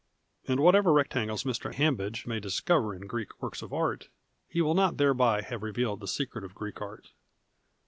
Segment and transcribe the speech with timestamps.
[0.47, 1.71] And whatever rectangles Mr.
[1.75, 4.09] Hambidgc may discover in Greek works of art,
[4.47, 7.11] he will not thereby have revealed the secret of Greek art.